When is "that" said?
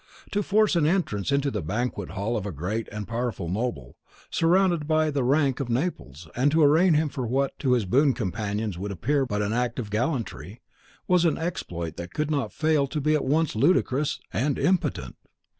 11.97-12.15